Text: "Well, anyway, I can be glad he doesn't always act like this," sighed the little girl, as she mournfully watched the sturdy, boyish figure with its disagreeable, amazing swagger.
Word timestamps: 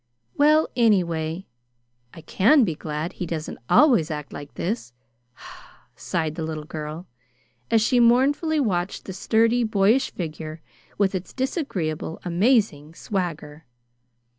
"Well, 0.35 0.67
anyway, 0.75 1.45
I 2.11 2.21
can 2.21 2.63
be 2.63 2.73
glad 2.73 3.13
he 3.13 3.27
doesn't 3.27 3.59
always 3.69 4.09
act 4.09 4.33
like 4.33 4.55
this," 4.55 4.93
sighed 5.95 6.33
the 6.33 6.43
little 6.43 6.63
girl, 6.63 7.05
as 7.69 7.83
she 7.83 7.99
mournfully 7.99 8.59
watched 8.59 9.05
the 9.05 9.13
sturdy, 9.13 9.63
boyish 9.63 10.09
figure 10.09 10.59
with 10.97 11.13
its 11.13 11.33
disagreeable, 11.33 12.19
amazing 12.25 12.95
swagger. 12.95 13.67